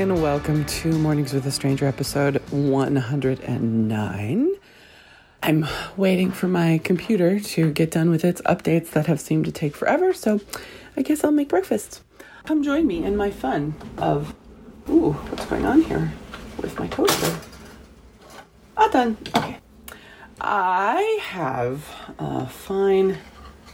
[0.00, 4.50] and welcome to Mornings with a Stranger episode 109.
[5.42, 9.52] I'm waiting for my computer to get done with its updates that have seemed to
[9.52, 10.40] take forever, so
[10.96, 12.02] I guess I'll make breakfast.
[12.46, 14.34] Come join me in my fun of,
[14.88, 16.10] ooh, what's going on here
[16.62, 17.36] with my toaster?
[18.78, 19.18] Ah, done.
[19.36, 19.58] Okay.
[20.40, 21.86] I have
[22.18, 23.18] a fine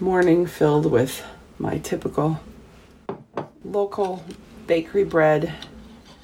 [0.01, 1.25] morning filled with
[1.61, 2.41] my typical
[3.65, 4.25] local
[4.67, 5.55] bakery bread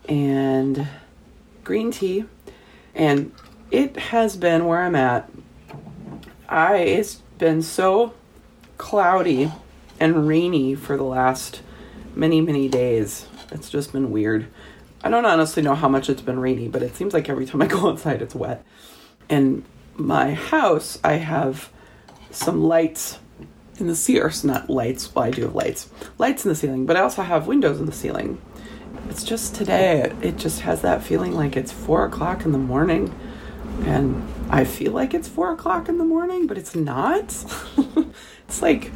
[0.08, 0.88] and
[1.64, 2.24] green tea.
[2.94, 3.32] And
[3.70, 5.30] it has been where I'm at.
[6.48, 8.14] I it's been so
[8.76, 9.50] cloudy
[9.98, 11.62] and rainy for the last
[12.14, 13.26] many, many days.
[13.50, 14.46] It's just been weird.
[15.04, 17.62] I don't honestly know how much it's been rainy, but it seems like every time
[17.62, 18.64] I go outside it's wet.
[19.28, 21.70] And my house, I have
[22.30, 23.18] some lights
[23.78, 25.88] in the ceiling, not lights, well, I do have lights,
[26.18, 28.40] lights in the ceiling, but I also have windows in the ceiling.
[29.12, 33.14] It's just today, it just has that feeling like it's four o'clock in the morning,
[33.82, 37.24] and I feel like it's four o'clock in the morning, but it's not.
[38.48, 38.86] it's like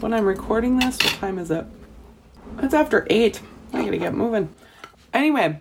[0.00, 1.66] when I'm recording this, what time is it?
[2.60, 3.42] It's after eight.
[3.74, 4.54] I gotta get moving.
[5.12, 5.60] Anyway,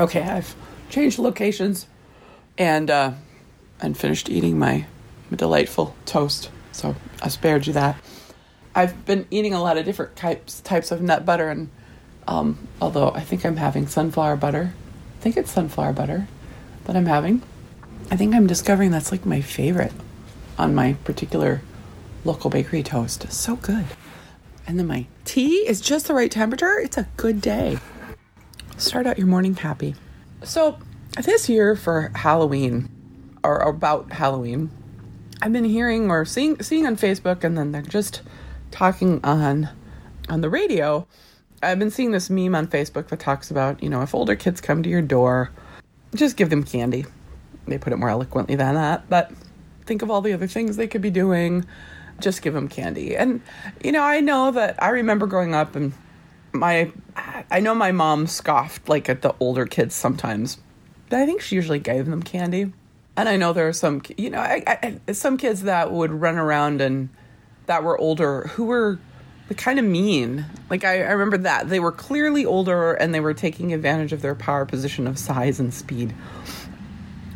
[0.00, 0.56] okay, I've
[0.90, 1.86] changed locations
[2.58, 3.12] and uh,
[3.80, 4.86] and finished eating my
[5.32, 6.50] delightful toast.
[6.72, 8.00] So I spared you that.
[8.78, 11.68] I've been eating a lot of different types types of nut butter, and
[12.28, 14.72] um, although I think I'm having sunflower butter,
[15.16, 16.28] I think it's sunflower butter
[16.84, 17.42] that I'm having.
[18.08, 19.92] I think I'm discovering that's like my favorite
[20.56, 21.60] on my particular
[22.24, 23.32] local bakery toast.
[23.32, 23.84] So good.
[24.64, 26.78] And then my tea is just the right temperature.
[26.78, 27.78] It's a good day.
[28.76, 29.96] Start out your morning happy.
[30.44, 30.78] So
[31.20, 32.88] this year for Halloween,
[33.42, 34.70] or about Halloween,
[35.42, 38.22] I've been hearing or seeing seeing on Facebook, and then they're just
[38.70, 39.68] talking on
[40.28, 41.06] on the radio.
[41.62, 44.60] I've been seeing this meme on Facebook that talks about, you know, if older kids
[44.60, 45.50] come to your door,
[46.14, 47.04] just give them candy.
[47.66, 49.32] They put it more eloquently than that, but
[49.86, 51.64] think of all the other things they could be doing.
[52.20, 53.16] Just give them candy.
[53.16, 53.40] And
[53.82, 55.92] you know, I know that I remember growing up and
[56.52, 56.90] my
[57.50, 60.58] I know my mom scoffed like at the older kids sometimes.
[61.08, 62.72] But I think she usually gave them candy.
[63.16, 64.62] And I know there are some, you know, I,
[65.08, 67.08] I, some kids that would run around and
[67.68, 68.98] that were older who were
[69.56, 70.44] kind of mean.
[70.68, 74.20] Like I, I remember that they were clearly older and they were taking advantage of
[74.20, 76.14] their power position of size and speed.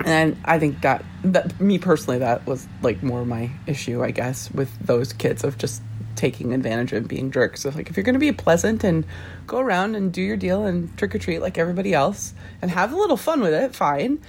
[0.04, 4.50] And I think that that me personally, that was like more my issue, I guess,
[4.50, 5.80] with those kids of just
[6.16, 7.62] taking advantage of being jerks.
[7.62, 9.06] So like if you're going to be pleasant and
[9.46, 12.92] go around and do your deal and trick or treat like everybody else and have
[12.92, 14.20] a little fun with it, fine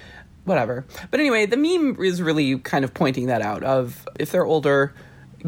[0.45, 0.85] whatever.
[1.09, 4.93] But anyway, the meme is really kind of pointing that out of if they're older,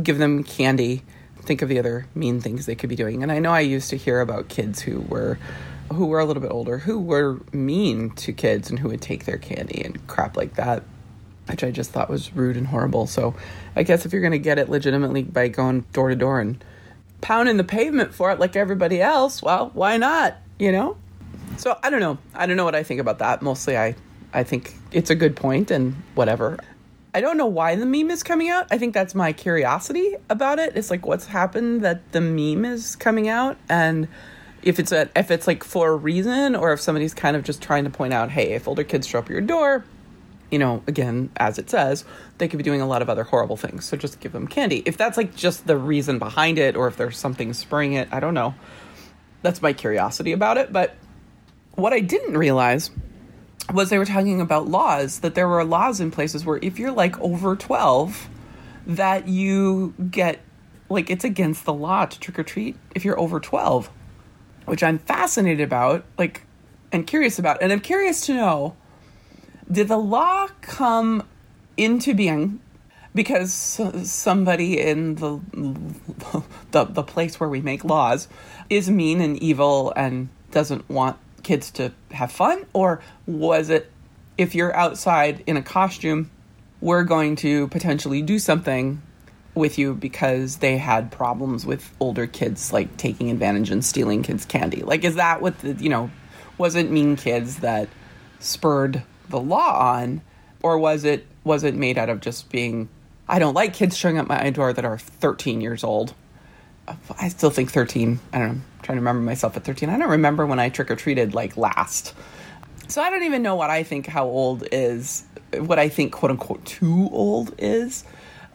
[0.02, 1.04] give them candy.
[1.42, 3.22] Think of the other mean things they could be doing.
[3.22, 5.38] And I know I used to hear about kids who were
[5.94, 9.26] who were a little bit older who were mean to kids and who would take
[9.26, 10.82] their candy and crap like that
[11.48, 13.08] which I just thought was rude and horrible.
[13.08, 13.36] So
[13.76, 16.64] I guess if you're going to get it legitimately by going door to door and
[17.22, 20.38] pounding the pavement for it like everybody else, well, why not?
[20.58, 20.98] You know?
[21.58, 22.18] So I don't know.
[22.34, 23.42] I don't know what I think about that.
[23.42, 23.96] Mostly I
[24.34, 26.58] I think it's a good point and whatever.
[27.16, 28.68] I don't know why the meme is coming out.
[28.72, 30.76] I think that's my curiosity about it.
[30.76, 34.10] It's like what's happened that the meme is coming out and
[34.64, 37.62] if it's a if it's like for a reason or if somebody's kind of just
[37.62, 39.86] trying to point out, hey, if older kids show up at your door,
[40.52, 42.04] you know, again, as it says,
[42.38, 43.86] they could be doing a lot of other horrible things.
[43.86, 44.84] So just give them candy.
[44.86, 48.20] If that's like just the reason behind it or if there's something spurring it, I
[48.20, 48.56] don't know.
[49.42, 50.94] That's my curiosity about it, but
[51.76, 52.92] what I didn't realize
[53.74, 56.92] was they were talking about laws that there were laws in places where if you're
[56.92, 58.30] like over 12
[58.88, 60.40] that you get
[60.90, 63.90] like it's against the law to trick or treat if you're over 12
[64.66, 66.46] which i'm fascinated about like
[66.92, 67.62] and curious about.
[67.62, 68.76] And i'm curious to know
[69.72, 71.28] did the law come
[71.76, 72.60] into being
[73.14, 75.40] because somebody in the,
[76.72, 78.28] the the place where we make laws
[78.70, 82.66] is mean and evil and doesn't want kids to have fun?
[82.74, 83.90] Or was it
[84.38, 86.30] if you're outside in a costume,
[86.82, 89.02] we're going to potentially do something
[89.54, 94.44] with you because they had problems with older kids like taking advantage and stealing kids'
[94.44, 94.82] candy?
[94.82, 96.12] Like, is that what the, you know,
[96.58, 97.88] was it mean kids that
[98.40, 100.22] spurred the law on?
[100.62, 102.90] Or was it was it made out of just being
[103.28, 106.14] I don't like kids showing up my door that are 13 years old.
[106.88, 108.20] Uh, I still think 13.
[108.34, 109.90] I don't know trying to remember myself at 13.
[109.90, 112.14] I don't remember when I trick or treated like last.
[112.88, 115.26] So I don't even know what I think how old is,
[115.58, 118.04] what I think quote unquote too old is.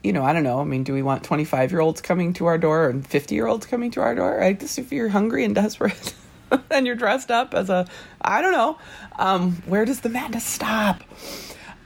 [0.03, 0.61] you know, I don't know.
[0.61, 3.47] I mean, do we want 25 year olds coming to our door and 50 year
[3.47, 4.43] olds coming to our door?
[4.43, 6.15] I guess if you're hungry and desperate
[6.71, 7.87] and you're dressed up as a,
[8.23, 8.79] I don't know,
[9.19, 11.03] um, where does the madness stop?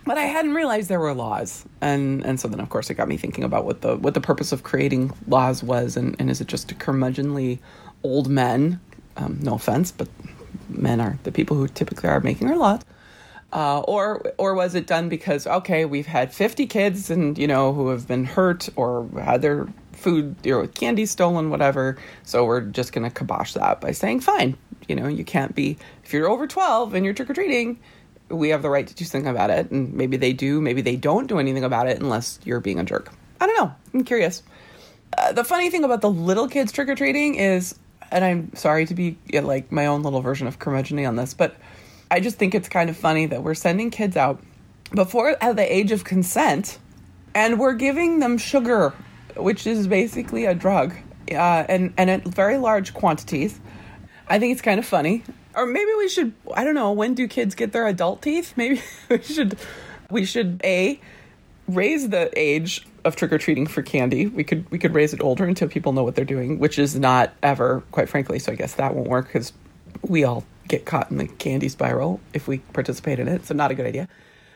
[0.06, 3.08] But I hadn't realized there were laws, and and so then of course it got
[3.08, 6.42] me thinking about what the what the purpose of creating laws was, and, and is
[6.42, 7.58] it just to curmudgeonly
[8.04, 8.80] old men?
[9.16, 10.08] Um, no offense, but
[10.68, 12.82] men are the people who typically are making our laws
[13.54, 17.72] uh, or or was it done because okay, we've had 50 kids and you know
[17.72, 21.96] who have been hurt or had their food you know, candy stolen, whatever.
[22.24, 24.58] So we're just gonna kibosh that by saying fine.
[24.88, 27.78] You know, you can't be if you're over 12 and you're trick or treating.
[28.28, 30.96] We have the right to do something about it, and maybe they do, maybe they
[30.96, 33.12] don't do anything about it unless you're being a jerk.
[33.38, 33.74] I don't know.
[33.92, 34.42] I'm curious.
[35.16, 37.78] Uh, the funny thing about the little kids trick or treating is,
[38.14, 41.56] and I'm sorry to be like my own little version of curmudgeon on this, but
[42.10, 44.40] I just think it's kind of funny that we're sending kids out
[44.94, 46.78] before at the age of consent
[47.34, 48.94] and we're giving them sugar,
[49.36, 50.94] which is basically a drug,
[51.32, 53.58] uh, and, and at very large quantities.
[54.28, 55.24] I think it's kind of funny.
[55.56, 58.54] Or maybe we should, I don't know, when do kids get their adult teeth?
[58.56, 59.58] Maybe we should,
[60.08, 61.00] we should, A,
[61.66, 64.26] raise the age of trick or treating for candy.
[64.26, 66.98] We could we could raise it older until people know what they're doing, which is
[66.98, 68.38] not ever, quite frankly.
[68.38, 69.52] So I guess that won't work because
[70.02, 73.46] we all get caught in the candy spiral if we participate in it.
[73.46, 74.08] So not a good idea.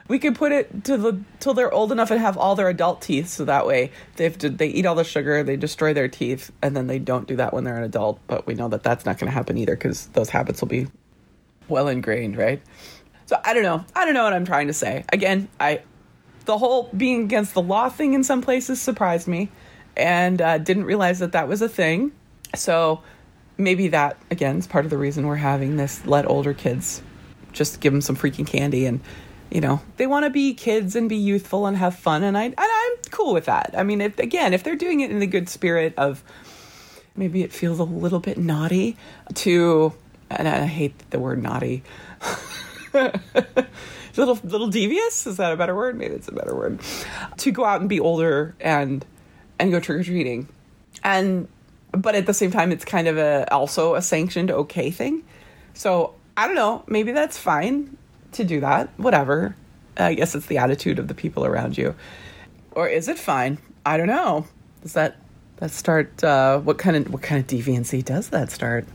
[0.08, 3.02] We could put it to the till they're old enough and have all their adult
[3.02, 6.50] teeth, so that way they to they eat all the sugar, they destroy their teeth,
[6.62, 8.18] and then they don't do that when they're an adult.
[8.26, 10.86] But we know that that's not going to happen either because those habits will be
[11.68, 12.62] well ingrained, right?
[13.26, 13.84] So I don't know.
[13.94, 15.04] I don't know what I'm trying to say.
[15.12, 15.82] Again, I
[16.48, 19.50] the whole being against the law thing in some places surprised me,
[19.98, 22.10] and uh, didn't realize that that was a thing.
[22.54, 23.02] So
[23.58, 27.02] maybe that again is part of the reason we're having this let older kids
[27.52, 29.00] just give them some freaking candy and
[29.50, 32.44] you know they want to be kids and be youthful and have fun and I
[32.44, 33.74] and I'm cool with that.
[33.76, 36.24] I mean, if, again, if they're doing it in the good spirit of
[37.14, 38.96] maybe it feels a little bit naughty
[39.34, 39.92] to
[40.30, 41.82] and I hate the word naughty.
[44.18, 45.26] little little devious?
[45.26, 45.96] Is that a better word?
[45.96, 46.80] Maybe it's a better word.
[47.38, 49.04] To go out and be older and
[49.58, 50.48] and go trick or treating.
[51.02, 51.48] And
[51.92, 55.24] but at the same time it's kind of a also a sanctioned okay thing.
[55.74, 56.84] So i don't know.
[56.86, 57.96] Maybe that's fine
[58.32, 58.90] to do that.
[58.96, 59.56] Whatever.
[59.96, 61.94] I guess it's the attitude of the people around you.
[62.72, 63.58] Or is it fine?
[63.84, 64.46] I don't know.
[64.82, 65.16] Does that
[65.56, 68.86] that start uh, what kind of what kind of deviancy does that start?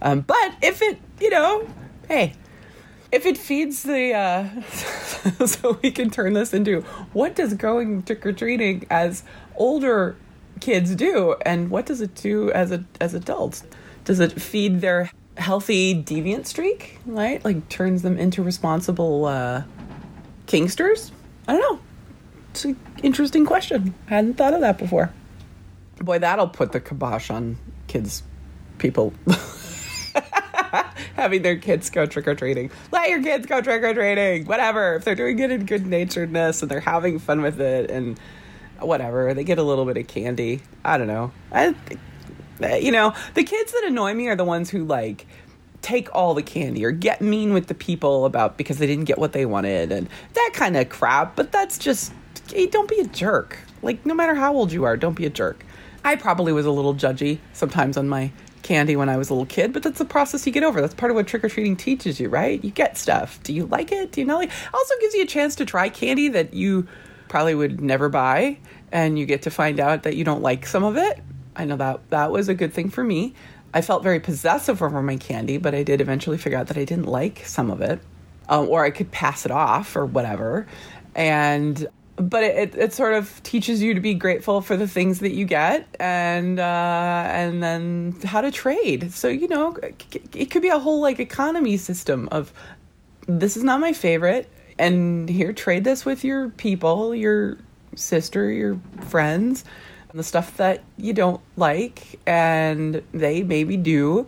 [0.00, 1.68] Um, but if it you know
[2.08, 2.34] hey
[3.12, 4.62] if it feeds the uh,
[5.46, 6.80] so we can turn this into
[7.12, 9.22] what does going trick-or-treating as
[9.54, 10.16] older
[10.60, 11.36] kids do?
[11.44, 13.64] And what does it do as a as adults?
[14.04, 17.44] Does it feed their healthy deviant streak right?
[17.44, 19.62] Like turns them into responsible uh
[20.46, 21.12] kingsters?
[21.46, 21.80] I don't know.
[22.50, 23.94] It's an interesting question.
[24.08, 25.12] I hadn't thought of that before.
[25.98, 28.22] Boy that'll put the kibosh on kids
[28.78, 29.12] people
[31.14, 32.70] having their kids go trick or treating.
[32.90, 34.94] Let your kids go trick or treating, whatever.
[34.94, 38.18] If they're doing it in good naturedness and they're having fun with it and
[38.80, 39.34] whatever.
[39.34, 40.60] They get a little bit of candy.
[40.84, 41.32] I don't know.
[41.52, 41.74] I,
[42.78, 45.26] you know, the kids that annoy me are the ones who like
[45.80, 49.18] take all the candy or get mean with the people about because they didn't get
[49.18, 51.36] what they wanted and that kind of crap.
[51.36, 52.12] But that's just
[52.52, 53.58] hey, don't be a jerk.
[53.82, 55.64] Like no matter how old you are, don't be a jerk.
[56.04, 59.46] I probably was a little judgy sometimes on my candy when I was a little
[59.46, 60.80] kid, but that's the process you get over.
[60.80, 62.62] That's part of what trick or treating teaches you, right?
[62.62, 63.42] You get stuff.
[63.42, 64.12] Do you like it?
[64.12, 64.48] Do you not like?
[64.48, 64.54] It?
[64.72, 66.86] Also gives you a chance to try candy that you
[67.28, 68.58] probably would never buy
[68.92, 71.20] and you get to find out that you don't like some of it.
[71.56, 73.34] I know that that was a good thing for me.
[73.74, 76.84] I felt very possessive over my candy, but I did eventually figure out that I
[76.84, 78.00] didn't like some of it,
[78.48, 80.66] um, or I could pass it off or whatever.
[81.14, 85.32] And but it, it sort of teaches you to be grateful for the things that
[85.32, 89.12] you get and uh, and then how to trade.
[89.12, 89.76] So you know,
[90.34, 92.52] it could be a whole like economy system of
[93.26, 97.58] this is not my favorite and here trade this with your people your
[97.94, 99.64] sister your friends
[100.14, 104.26] the stuff that you don't like and they maybe do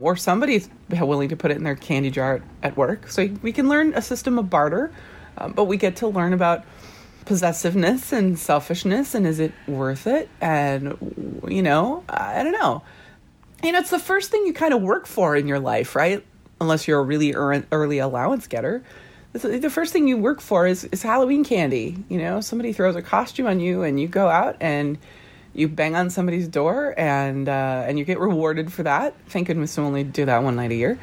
[0.00, 3.68] or somebody's willing to put it in their candy jar at work so we can
[3.68, 4.92] learn a system of barter
[5.38, 6.64] um, but we get to learn about
[7.26, 12.82] possessiveness and selfishness and is it worth it and you know i don't know
[13.62, 16.24] you know it's the first thing you kind of work for in your life right
[16.60, 18.82] unless you're a really early allowance getter
[19.34, 21.96] the first thing you work for is, is Halloween candy.
[22.08, 24.96] You know, somebody throws a costume on you, and you go out and
[25.52, 29.14] you bang on somebody's door, and uh, and you get rewarded for that.
[29.26, 30.98] Thank goodness we only do that one night a year.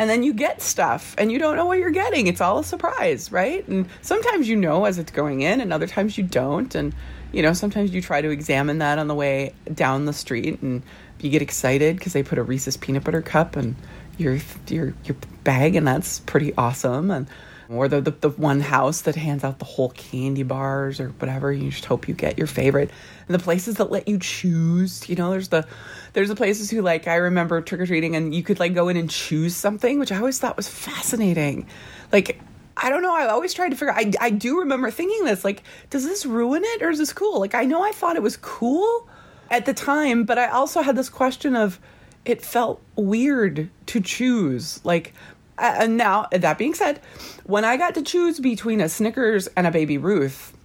[0.00, 2.26] And then you get stuff and you don't know what you're getting.
[2.26, 3.68] It's all a surprise, right?
[3.68, 6.74] And sometimes you know as it's going in, and other times you don't.
[6.74, 6.94] And,
[7.32, 10.82] you know, sometimes you try to examine that on the way down the street and
[11.20, 13.76] you get excited because they put a Reese's peanut butter cup and
[14.16, 14.38] your
[14.68, 17.10] your your bag, and that's pretty awesome.
[17.10, 17.26] And
[17.70, 21.52] or the, the, the one house that hands out the whole candy bars or whatever.
[21.52, 22.90] You just hope you get your favorite.
[23.28, 25.66] And the places that let you choose, you know, there's the
[26.12, 28.88] there's the places who like I remember trick or treating and you could like go
[28.88, 31.66] in and choose something, which I always thought was fascinating.
[32.12, 32.40] Like
[32.76, 33.14] I don't know.
[33.14, 33.92] I always tried to figure.
[33.92, 35.44] I I do remember thinking this.
[35.44, 37.38] Like, does this ruin it or is this cool?
[37.38, 39.08] Like, I know I thought it was cool
[39.50, 41.78] at the time, but I also had this question of
[42.24, 44.84] it felt weird to choose.
[44.84, 45.12] Like,
[45.60, 47.00] uh, and now, that being said,
[47.44, 50.56] when I got to choose between a Snickers and a Baby Ruth,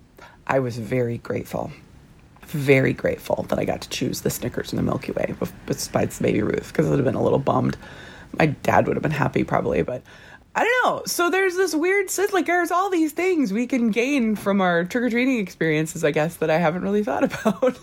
[0.47, 1.71] I was very grateful.
[2.43, 5.35] Very grateful that I got to choose the Snickers and the Milky Way
[5.65, 7.75] besides the Baby Ruth because I would have been a little bummed.
[8.39, 10.01] My dad would have been happy probably, but
[10.55, 11.03] I don't know.
[11.05, 14.85] So there's this weird sense, like there's all these things we can gain from our
[14.85, 17.77] trick or treating experiences, I guess, that I haven't really thought about.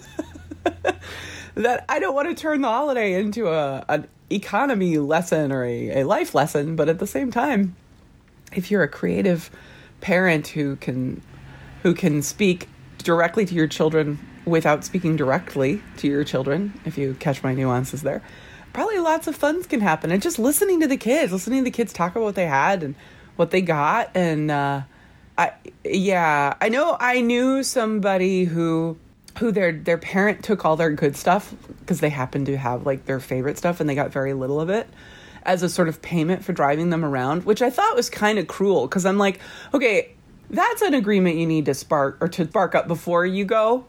[1.55, 6.01] that I don't want to turn the holiday into a an economy lesson or a,
[6.01, 7.77] a life lesson, but at the same time,
[8.53, 9.51] if you're a creative
[10.01, 11.23] parent who can
[11.83, 17.15] who can speak directly to your children without speaking directly to your children, if you
[17.15, 18.23] catch my nuances there,
[18.73, 20.11] probably lots of fun can happen.
[20.11, 22.83] And just listening to the kids, listening to the kids talk about what they had
[22.83, 22.95] and
[23.37, 24.83] what they got, and uh,
[25.39, 25.53] I
[25.85, 28.97] yeah, I know I knew somebody who
[29.43, 33.07] who their their parent took all their good stuff because they happened to have like
[33.07, 34.89] their favorite stuff and they got very little of it
[35.43, 38.47] as a sort of payment for driving them around, which I thought was kind of
[38.47, 39.41] cruel because I'm like,
[39.75, 40.13] okay,
[40.49, 43.85] that's an agreement you need to spark or to spark up before you go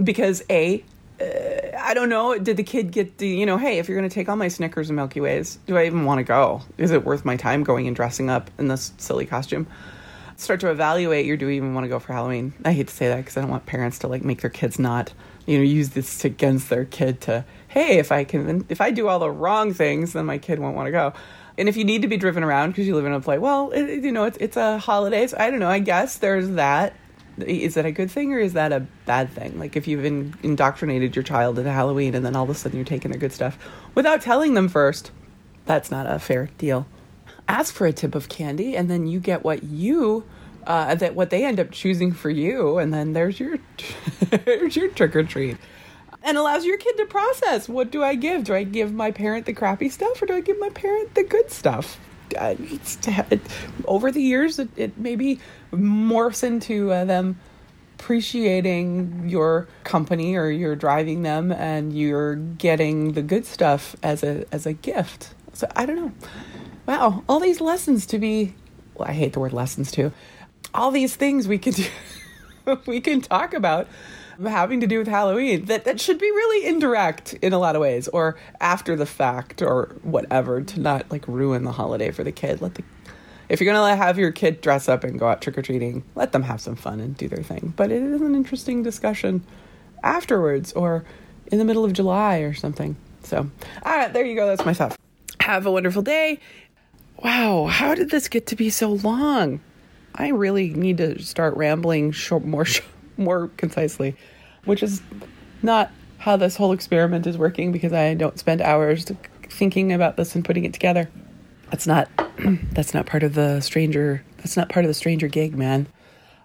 [0.00, 0.84] because a
[1.20, 2.38] uh, I don't know.
[2.38, 4.48] Did the kid get the, you know, hey, if you're going to take all my
[4.48, 6.62] Snickers and Milky Ways, do I even want to go?
[6.78, 9.66] Is it worth my time going and dressing up in this silly costume?
[10.36, 12.52] Start to evaluate your do we even want to go for Halloween.
[12.64, 14.78] I hate to say that because I don't want parents to like make their kids
[14.78, 15.12] not,
[15.46, 19.08] you know, use this against their kid to, hey, if I can, if I do
[19.08, 21.12] all the wrong things, then my kid won't want to go.
[21.56, 23.70] And if you need to be driven around because you live in a place, well,
[23.70, 25.26] it, you know, it's it's a holiday.
[25.26, 25.68] So I don't know.
[25.68, 26.94] I guess there's that.
[27.38, 29.58] Is that a good thing or is that a bad thing?
[29.58, 32.78] Like if you've in, indoctrinated your child into Halloween and then all of a sudden
[32.78, 33.58] you're taking their good stuff
[33.94, 35.10] without telling them first,
[35.66, 36.86] that's not a fair deal
[37.48, 40.24] ask for a tip of candy and then you get what you
[40.66, 43.58] uh, that what they end up choosing for you and then there's your
[44.44, 45.56] there's your trick or treat.
[46.22, 48.44] And allows your kid to process what do i give?
[48.44, 51.24] Do i give my parent the crappy stuff or do i give my parent the
[51.24, 51.98] good stuff?
[52.38, 52.54] Uh,
[53.30, 53.40] it,
[53.86, 55.38] over the years it, it maybe
[55.72, 57.38] morphs into uh, them
[57.98, 64.46] appreciating your company or you're driving them and you're getting the good stuff as a
[64.50, 65.34] as a gift.
[65.52, 66.12] So i don't know
[66.86, 68.54] wow, all these lessons to be,
[68.94, 70.12] well, I hate the word lessons too.
[70.72, 71.72] All these things we can
[72.66, 73.88] do, we can talk about
[74.42, 77.82] having to do with Halloween that, that should be really indirect in a lot of
[77.82, 82.32] ways or after the fact or whatever to not like ruin the holiday for the
[82.32, 82.60] kid.
[82.60, 82.82] Let the,
[83.48, 86.02] if you're going to have your kid dress up and go out trick or treating,
[86.14, 87.72] let them have some fun and do their thing.
[87.76, 89.44] But it is an interesting discussion
[90.02, 91.04] afterwards or
[91.52, 92.96] in the middle of July or something.
[93.22, 93.50] So,
[93.84, 94.46] all right, there you go.
[94.46, 94.98] That's my stuff.
[95.40, 96.40] Have a wonderful day
[97.22, 99.60] wow, how did this get to be so long?
[100.14, 102.66] I really need to start rambling short, more
[103.16, 104.16] more concisely,
[104.64, 105.02] which is
[105.62, 109.10] not how this whole experiment is working because I don't spend hours
[109.50, 111.10] thinking about this and putting it together.
[111.70, 112.08] That's not
[112.72, 115.86] that's not part of the stranger that's not part of the stranger gig, man.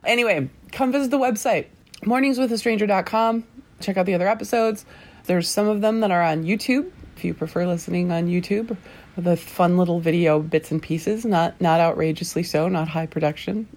[0.06, 1.68] Anyway, come visit the website
[2.04, 3.44] morningswithastranger.com.
[3.82, 4.86] Check out the other episodes.
[5.26, 8.76] There's some of them that are on YouTube if you prefer listening on YouTube
[9.20, 13.68] the fun little video bits and pieces, not not outrageously so, not high production.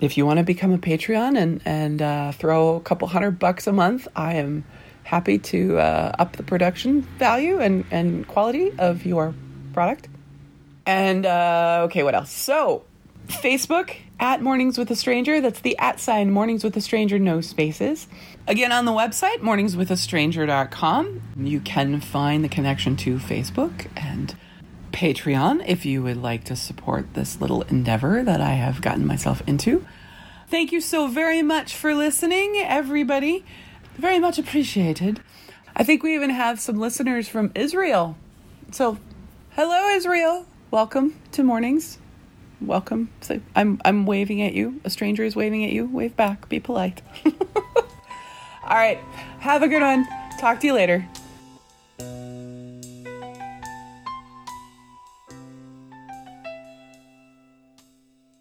[0.00, 3.66] If you want to become a Patreon and and uh, throw a couple hundred bucks
[3.66, 4.64] a month, I am
[5.04, 9.34] happy to uh, up the production value and and quality of your
[9.72, 10.08] product.
[10.86, 12.32] And uh, okay, what else?
[12.32, 12.84] So,
[13.28, 15.40] Facebook at Mornings with a Stranger.
[15.40, 18.08] That's the at sign Mornings with a Stranger, no spaces.
[18.46, 24.34] Again, on the website, morningswithastranger.com, you can find the connection to Facebook and
[24.92, 29.42] Patreon if you would like to support this little endeavor that I have gotten myself
[29.46, 29.84] into.
[30.48, 33.44] Thank you so very much for listening, everybody.
[33.96, 35.20] Very much appreciated.
[35.74, 38.16] I think we even have some listeners from Israel.
[38.70, 38.98] So,
[39.52, 40.46] hello, Israel.
[40.70, 41.98] Welcome to mornings.
[42.60, 43.10] Welcome.
[43.20, 44.80] So I'm I'm waving at you.
[44.84, 45.86] A stranger is waving at you.
[45.86, 46.48] Wave back.
[46.48, 47.02] Be polite.
[47.24, 48.98] All right.
[49.40, 50.06] Have a good one.
[50.38, 51.06] Talk to you later.